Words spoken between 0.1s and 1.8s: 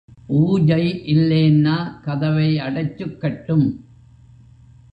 பூஜை இல்லேன்னா